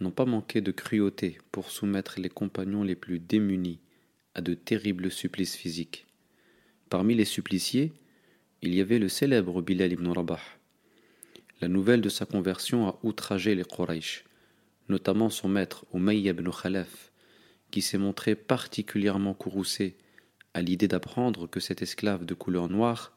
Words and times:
n'ont 0.00 0.10
pas 0.10 0.24
manqué 0.24 0.60
de 0.60 0.72
cruauté 0.72 1.38
pour 1.52 1.70
soumettre 1.70 2.20
les 2.20 2.28
compagnons 2.28 2.82
les 2.82 2.94
plus 2.94 3.18
démunis 3.18 3.80
à 4.34 4.40
de 4.40 4.54
terribles 4.54 5.10
supplices 5.10 5.56
physiques. 5.56 6.06
Parmi 6.88 7.14
les 7.14 7.24
suppliciés, 7.24 7.92
il 8.62 8.74
y 8.74 8.80
avait 8.80 8.98
le 8.98 9.08
célèbre 9.08 9.62
Bilal 9.62 9.92
ibn 9.92 10.08
Rabah. 10.08 10.40
La 11.60 11.68
nouvelle 11.68 12.00
de 12.00 12.08
sa 12.08 12.26
conversion 12.26 12.88
a 12.88 12.98
outragé 13.02 13.54
les 13.54 13.64
Quraysh, 13.64 14.24
notamment 14.88 15.30
son 15.30 15.48
maître 15.48 15.84
Umayy 15.92 16.28
ibn 16.28 16.50
Khalaf, 16.50 17.12
qui 17.70 17.82
s'est 17.82 17.98
montré 17.98 18.34
particulièrement 18.34 19.34
courroucé 19.34 19.96
à 20.54 20.62
l'idée 20.62 20.88
d'apprendre 20.88 21.46
que 21.46 21.60
cet 21.60 21.82
esclave 21.82 22.24
de 22.24 22.34
couleur 22.34 22.68
noire 22.68 23.16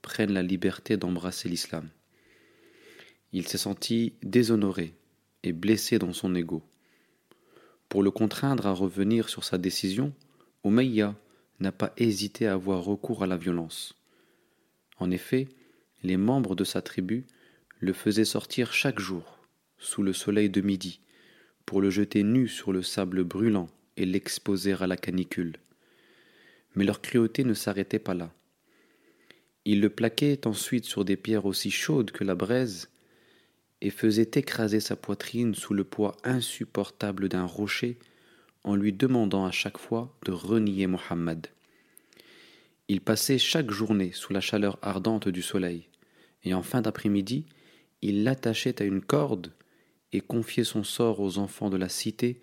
prenne 0.00 0.32
la 0.32 0.42
liberté 0.42 0.96
d'embrasser 0.96 1.48
l'islam. 1.48 1.88
Il 3.32 3.46
s'est 3.46 3.58
senti 3.58 4.14
déshonoré 4.22 4.94
et 5.42 5.52
blessé 5.52 5.98
dans 5.98 6.12
son 6.12 6.34
ego. 6.34 6.62
Pour 7.88 8.02
le 8.02 8.10
contraindre 8.10 8.66
à 8.66 8.72
revenir 8.72 9.28
sur 9.28 9.44
sa 9.44 9.58
décision, 9.58 10.12
Umayya 10.64 11.14
n'a 11.60 11.72
pas 11.72 11.92
hésité 11.96 12.46
à 12.46 12.54
avoir 12.54 12.82
recours 12.82 13.22
à 13.22 13.26
la 13.26 13.36
violence. 13.36 13.94
En 14.98 15.10
effet, 15.10 15.48
les 16.02 16.16
membres 16.16 16.54
de 16.54 16.64
sa 16.64 16.82
tribu 16.82 17.26
le 17.80 17.92
faisaient 17.92 18.24
sortir 18.24 18.72
chaque 18.72 19.00
jour, 19.00 19.38
sous 19.78 20.02
le 20.02 20.12
soleil 20.12 20.50
de 20.50 20.60
midi, 20.60 21.00
pour 21.66 21.80
le 21.80 21.90
jeter 21.90 22.22
nu 22.22 22.48
sur 22.48 22.72
le 22.72 22.82
sable 22.82 23.24
brûlant 23.24 23.68
et 23.96 24.06
l'exposer 24.06 24.72
à 24.72 24.86
la 24.86 24.96
canicule. 24.96 25.56
Mais 26.74 26.84
leur 26.84 27.02
cruauté 27.02 27.44
ne 27.44 27.54
s'arrêtait 27.54 27.98
pas 27.98 28.14
là. 28.14 28.32
Ils 29.64 29.80
le 29.80 29.90
plaquaient 29.90 30.46
ensuite 30.46 30.84
sur 30.84 31.04
des 31.04 31.16
pierres 31.16 31.46
aussi 31.46 31.70
chaudes 31.70 32.10
que 32.10 32.24
la 32.24 32.34
braise 32.34 32.90
et 33.82 33.90
faisait 33.90 34.30
écraser 34.34 34.78
sa 34.78 34.94
poitrine 34.94 35.56
sous 35.56 35.74
le 35.74 35.82
poids 35.82 36.16
insupportable 36.22 37.28
d'un 37.28 37.44
rocher 37.44 37.98
en 38.62 38.76
lui 38.76 38.92
demandant 38.92 39.44
à 39.44 39.50
chaque 39.50 39.76
fois 39.76 40.16
de 40.24 40.30
renier 40.30 40.86
Mohammed. 40.86 41.48
Il 42.86 43.00
passait 43.00 43.38
chaque 43.38 43.72
journée 43.72 44.12
sous 44.12 44.32
la 44.32 44.40
chaleur 44.40 44.78
ardente 44.82 45.28
du 45.28 45.42
soleil, 45.42 45.88
et 46.44 46.54
en 46.54 46.62
fin 46.62 46.80
d'après-midi, 46.80 47.44
il 48.02 48.22
l'attachait 48.22 48.80
à 48.80 48.84
une 48.84 49.00
corde 49.00 49.52
et 50.12 50.20
confiait 50.20 50.64
son 50.64 50.84
sort 50.84 51.18
aux 51.18 51.38
enfants 51.38 51.70
de 51.70 51.76
la 51.76 51.88
cité 51.88 52.40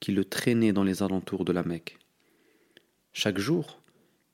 qui 0.00 0.10
le 0.10 0.24
traînaient 0.24 0.72
dans 0.72 0.84
les 0.84 1.04
alentours 1.04 1.44
de 1.44 1.52
la 1.52 1.62
Mecque. 1.62 1.98
Chaque 3.12 3.38
jour, 3.38 3.80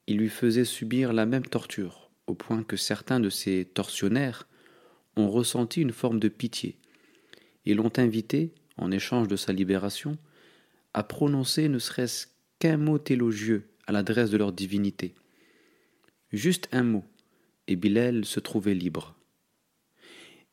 il 0.07 0.17
lui 0.17 0.31
faisait 0.31 0.65
subir 0.65 1.13
la 1.13 1.27
même 1.27 1.47
torture, 1.47 2.09
au 2.27 2.35
point 2.35 2.63
que 2.63 2.77
certains 2.77 3.21
de 3.21 3.29
ses 3.29 3.67
tortionnaires 3.67 4.47
ont 5.17 5.31
ressenti 5.31 5.81
une 5.81 5.93
forme 5.93 6.21
de 6.21 6.29
pitié 6.29 6.77
et 7.65 7.75
l'ont 7.75 7.93
invité, 7.97 8.53
en 8.77 8.91
échange 8.91 9.29
de 9.29 9.37
sa 9.37 9.53
libération, 9.53 10.17
à 10.95 11.03
prononcer 11.03 11.69
ne 11.69 11.79
serait-ce 11.79 12.29
qu'un 12.59 12.77
mot 12.77 12.99
élogieux 13.07 13.69
à 13.87 13.93
l'adresse 13.93 14.31
de 14.31 14.37
leur 14.37 14.53
divinité. 14.53 15.15
Juste 16.33 16.69
un 16.73 16.83
mot, 16.83 17.05
et 17.67 17.77
Bilal 17.77 18.25
se 18.25 18.41
trouvait 18.41 18.75
libre. 18.75 19.15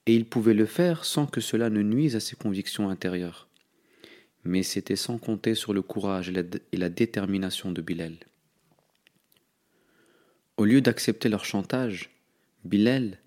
Et 0.06 0.16
il 0.16 0.26
pouvait 0.26 0.54
le 0.54 0.66
faire 0.66 1.06
sans 1.06 1.28
que 1.28 1.42
cela 1.42 1.70
ne 1.70 1.82
nuise 1.82 2.16
à 2.16 2.20
ses 2.20 2.36
convictions 2.36 2.90
intérieures. 2.90 3.48
Mais 4.44 4.64
c'était 4.64 4.98
sans 4.98 5.18
compter 5.18 5.56
sur 5.56 5.74
le 5.74 5.82
courage 5.82 6.30
et 6.30 6.78
la 6.78 6.90
détermination 6.90 7.72
de 7.72 7.82
Bilal. 7.82 8.18
Au 10.58 10.66
lieu 10.66 10.82
d'accepter 10.82 11.30
leur 11.30 11.46
chantage, 11.46 12.10
Bilal, 12.66 13.20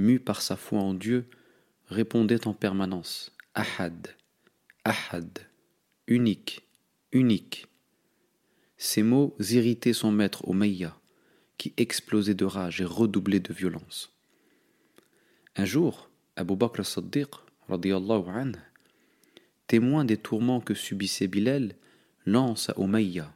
mu 0.00 0.18
par 0.18 0.42
sa 0.42 0.56
foi 0.56 0.80
en 0.80 0.94
Dieu, 0.94 1.26
répondait 1.86 2.46
en 2.46 2.54
permanence 2.54 3.36
Ahad, 3.54 4.08
Ahad, 4.84 5.38
unique, 6.06 6.66
unique. 7.12 7.66
Ces 8.76 9.02
mots 9.02 9.36
irritaient 9.38 9.92
son 9.92 10.10
maître 10.10 10.48
Omeya, 10.48 10.98
qui 11.58 11.74
explosait 11.76 12.34
de 12.34 12.46
rage 12.46 12.80
et 12.80 12.84
redoublait 12.84 13.40
de 13.40 13.52
violence. 13.52 14.12
Un 15.56 15.66
jour, 15.66 16.10
Abu 16.36 16.56
Bakr 16.56 16.80
as-Siddiq, 16.80 17.28
témoin 19.66 20.04
des 20.04 20.16
tourments 20.16 20.60
que 20.60 20.74
subissait 20.74 21.28
Bilal, 21.28 21.74
lance 22.24 22.70
à 22.70 22.78
Omeya 22.78 23.34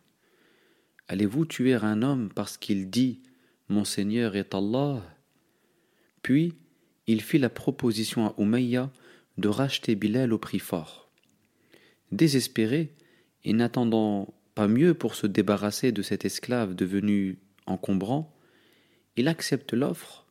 Allez-vous 1.07 1.45
tuer 1.45 1.75
un 1.75 2.03
homme 2.03 2.31
parce 2.35 2.57
qu'il 2.57 2.89
dit 2.89 3.21
Mon 3.69 3.85
Seigneur 3.85 4.37
est 4.37 4.55
Allah 4.55 5.03
puis, 6.25 6.55
il 7.07 7.21
fit 7.21 7.39
la 7.39 7.51
proposition 7.51 8.27
à 8.27 8.35
Umayya 8.39 8.91
de 9.37 9.49
racheter 9.49 9.95
Bilal 9.95 10.33
au 10.33 10.39
prix 10.39 10.59
fort. 10.59 11.11
Désespéré, 12.13 12.95
et 13.45 13.53
n'attendant 13.53 14.33
pas 14.55 14.67
mieux 14.67 14.95
pour 14.95 15.17
se 15.17 15.27
débarrasser 15.27 15.93
de 15.93 16.01
cet 16.01 16.25
esclave 16.25 16.75
devenu 16.75 17.37
encombrant, 17.67 18.35
il 19.17 19.29
accepte 19.29 19.75
l'offre 19.75 20.27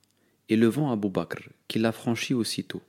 et 0.49 0.55
le 0.55 0.65
vend 0.65 0.89
à 0.89 0.93
Abu 0.93 1.09
Bakr, 1.09 1.49
qui 1.67 1.77
l'affranchit 1.77 2.33
aussitôt. 2.33 2.81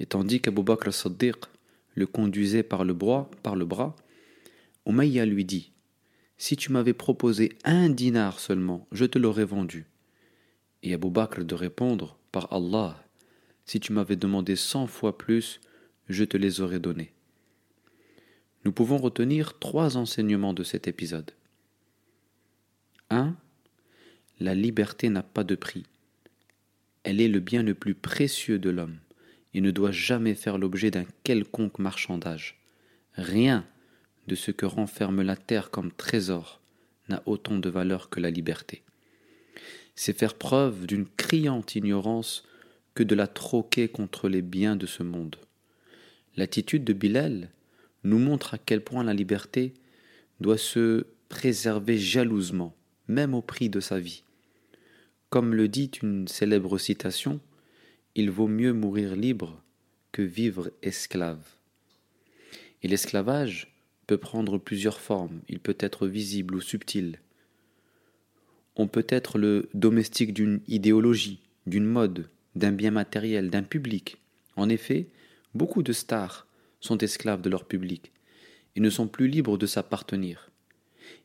Et 0.00 0.06
tandis 0.06 0.40
qu'Abu 0.40 0.64
Bakr 0.64 0.92
Saddiq 0.92 1.36
le 1.94 2.08
conduisait 2.08 2.64
par 2.64 2.82
le 2.84 2.94
bras, 2.94 3.30
par 3.44 3.54
le 3.54 3.64
bras, 3.64 3.94
Umayya 4.86 5.24
lui 5.24 5.44
dit 5.44 5.70
Si 6.36 6.56
tu 6.56 6.72
m'avais 6.72 6.94
proposé 6.94 7.52
un 7.62 7.90
dinar 7.90 8.40
seulement, 8.40 8.88
je 8.90 9.04
te 9.04 9.20
l'aurais 9.20 9.44
vendu 9.44 9.86
et 10.84 10.92
Abu 10.92 11.10
Bakr 11.10 11.44
de 11.44 11.54
répondre 11.54 12.16
Par 12.30 12.52
Allah, 12.52 13.02
si 13.64 13.80
tu 13.80 13.92
m'avais 13.92 14.16
demandé 14.16 14.54
cent 14.54 14.86
fois 14.86 15.16
plus, 15.16 15.60
je 16.08 16.24
te 16.24 16.36
les 16.36 16.60
aurais 16.60 16.78
donnés. 16.78 17.12
Nous 18.64 18.72
pouvons 18.72 18.98
retenir 18.98 19.58
trois 19.58 19.96
enseignements 19.96 20.52
de 20.52 20.62
cet 20.62 20.86
épisode. 20.86 21.32
1. 23.10 23.34
La 24.40 24.54
liberté 24.54 25.08
n'a 25.08 25.22
pas 25.22 25.44
de 25.44 25.54
prix. 25.54 25.84
Elle 27.02 27.20
est 27.20 27.28
le 27.28 27.40
bien 27.40 27.62
le 27.62 27.74
plus 27.74 27.94
précieux 27.94 28.58
de 28.58 28.70
l'homme 28.70 28.98
et 29.54 29.60
ne 29.60 29.70
doit 29.70 29.92
jamais 29.92 30.34
faire 30.34 30.58
l'objet 30.58 30.90
d'un 30.90 31.06
quelconque 31.22 31.78
marchandage. 31.78 32.58
Rien 33.14 33.66
de 34.26 34.34
ce 34.34 34.50
que 34.50 34.66
renferme 34.66 35.22
la 35.22 35.36
terre 35.36 35.70
comme 35.70 35.92
trésor 35.92 36.60
n'a 37.08 37.22
autant 37.26 37.58
de 37.58 37.68
valeur 37.70 38.10
que 38.10 38.20
la 38.20 38.30
liberté 38.30 38.83
c'est 39.94 40.16
faire 40.16 40.34
preuve 40.34 40.86
d'une 40.86 41.06
criante 41.06 41.74
ignorance 41.74 42.44
que 42.94 43.02
de 43.02 43.14
la 43.14 43.26
troquer 43.26 43.88
contre 43.88 44.28
les 44.28 44.42
biens 44.42 44.76
de 44.76 44.86
ce 44.86 45.02
monde. 45.02 45.36
L'attitude 46.36 46.84
de 46.84 46.92
Bilal 46.92 47.50
nous 48.02 48.18
montre 48.18 48.54
à 48.54 48.58
quel 48.58 48.82
point 48.82 49.04
la 49.04 49.14
liberté 49.14 49.74
doit 50.40 50.58
se 50.58 51.06
préserver 51.28 51.98
jalousement, 51.98 52.74
même 53.08 53.34
au 53.34 53.42
prix 53.42 53.68
de 53.68 53.80
sa 53.80 53.98
vie. 53.98 54.22
Comme 55.30 55.54
le 55.54 55.68
dit 55.68 55.90
une 56.02 56.28
célèbre 56.28 56.78
citation, 56.78 57.40
il 58.14 58.30
vaut 58.30 58.48
mieux 58.48 58.72
mourir 58.72 59.16
libre 59.16 59.62
que 60.12 60.22
vivre 60.22 60.70
esclave. 60.82 61.44
Et 62.82 62.88
l'esclavage 62.88 63.74
peut 64.06 64.18
prendre 64.18 64.58
plusieurs 64.58 65.00
formes, 65.00 65.40
il 65.48 65.58
peut 65.58 65.76
être 65.80 66.06
visible 66.06 66.54
ou 66.54 66.60
subtil. 66.60 67.18
On 68.76 68.88
peut 68.88 69.06
être 69.08 69.38
le 69.38 69.68
domestique 69.74 70.34
d'une 70.34 70.60
idéologie, 70.66 71.40
d'une 71.66 71.84
mode, 71.84 72.28
d'un 72.54 72.72
bien 72.72 72.90
matériel, 72.90 73.50
d'un 73.50 73.62
public. 73.62 74.16
En 74.56 74.68
effet, 74.68 75.06
beaucoup 75.54 75.82
de 75.82 75.92
stars 75.92 76.46
sont 76.80 76.98
esclaves 76.98 77.40
de 77.40 77.50
leur 77.50 77.64
public 77.64 78.12
et 78.76 78.80
ne 78.80 78.90
sont 78.90 79.06
plus 79.06 79.28
libres 79.28 79.58
de 79.58 79.66
s'appartenir. 79.66 80.50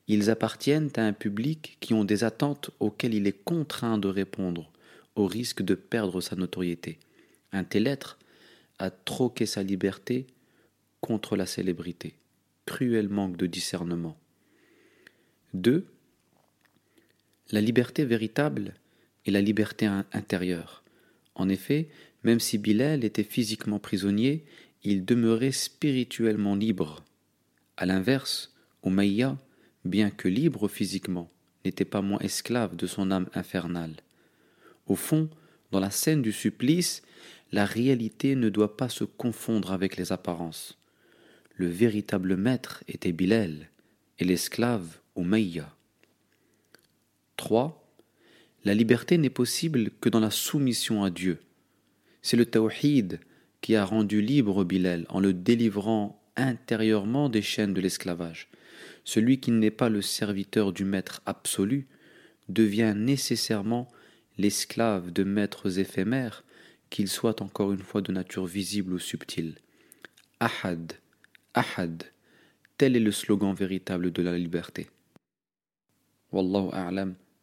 Ils 0.07 0.30
appartiennent 0.30 0.92
à 0.96 1.01
un 1.01 1.13
public 1.13 1.78
qui 1.80 1.94
ont 1.94 2.04
des 2.04 2.24
attentes 2.24 2.72
auxquelles 2.80 3.13
il 3.13 3.28
est 3.28 3.44
contraint 3.44 3.98
de 3.98 4.07
répondre, 4.07 4.72
au 5.16 5.28
risque 5.28 5.62
de 5.62 5.75
perdre 5.75 6.22
sa 6.22 6.36
notoriété. 6.36 7.00
Un 7.52 7.63
tel 7.63 7.88
être 7.88 8.18
a 8.78 8.90
troqué 8.90 9.45
sa 9.45 9.63
liberté 9.63 10.28
contre 11.02 11.36
la 11.36 11.45
célébrité. 11.45 12.16
Cruel 12.66 13.10
manque 13.10 13.38
de 13.38 13.45
discernement. 13.45 14.18
2. 15.54 15.86
La 17.51 17.62
liberté 17.62 18.06
véritable 18.06 18.75
est 19.25 19.31
la 19.31 19.42
liberté 19.42 19.88
intérieure. 20.13 20.84
En 21.34 21.50
effet, 21.50 21.90
même 22.24 22.40
si 22.40 22.60
Bilal 22.60 23.04
était 23.04 23.24
physiquement 23.24 23.80
prisonnier, 23.80 24.46
il 24.84 25.04
demeurait 25.04 25.51
spirituellement 25.51 26.56
libre. 26.56 27.04
A 27.78 27.88
l'inverse, 27.88 28.54
Umayya, 28.86 29.38
bien 29.84 30.12
que 30.12 30.28
libre 30.28 30.68
physiquement, 30.68 31.31
n'était 31.66 31.86
pas 31.86 32.01
moins 32.01 32.19
esclave 32.19 32.75
de 32.75 32.86
son 32.86 33.10
âme 33.10 33.30
infernale. 33.34 33.95
Au 34.86 34.95
fond, 34.95 35.30
dans 35.72 35.80
la 35.80 35.92
scène 35.92 36.22
du 36.22 36.31
supplice, 36.31 37.02
la 37.52 37.66
réalité 37.66 38.36
ne 38.36 38.50
doit 38.50 38.78
pas 38.78 38.90
se 38.90 39.04
confondre 39.04 39.72
avec 39.72 39.98
les 39.98 40.12
apparences. 40.12 40.78
Le 41.56 41.68
véritable 41.68 42.38
maître 42.38 42.84
était 42.88 43.12
Bilal 43.12 43.69
et 44.19 44.25
l'esclave 44.25 45.00
Umayya. 45.18 45.75
3. 47.39 47.81
La 48.65 48.74
liberté 48.74 49.18
n'est 49.18 49.30
possible 49.30 49.91
que 50.01 50.09
dans 50.09 50.19
la 50.19 50.30
soumission 50.30 51.06
à 51.06 51.09
Dieu. 51.09 51.39
C'est 52.21 52.36
le 52.36 52.45
tawhid 52.45 53.21
qui 53.62 53.77
a 53.77 53.86
rendu 53.86 54.21
libre 54.21 54.65
Bilal 54.65 55.06
en 55.07 55.21
le 55.21 55.33
délivrant 55.33 56.21
intérieurement 56.36 57.30
des 57.30 57.41
chaînes 57.41 57.74
de 57.74 57.80
l'esclavage. 57.80 58.50
Celui 59.06 59.39
qui 59.39 59.51
n'est 59.51 59.71
pas 59.71 59.88
le 59.88 60.01
serviteur 60.01 60.74
du 60.74 60.83
maître 60.83 61.21
absolu 61.25 61.88
devient 62.50 62.94
nécessairement 62.94 63.88
l'esclave 64.38 65.13
de 65.13 65.24
maîtres 65.24 65.80
éphémères, 65.80 66.44
qu'ils 66.89 67.07
soient 67.07 67.42
encore 67.42 67.71
une 67.71 67.83
fois 67.83 68.01
de 68.01 68.12
nature 68.12 68.47
visible 68.47 68.92
ou 68.92 69.00
subtile. 69.00 69.56
Ahad, 70.42 70.92
Ahad, 71.53 72.03
tel 72.77 72.97
est 72.97 73.00
le 73.00 73.13
slogan 73.13 73.53
véritable 73.53 74.12
de 74.12 74.21
la 74.21 74.38
liberté. 74.38 74.89
Wallahu 76.33 76.69
a'lam, 76.74 77.15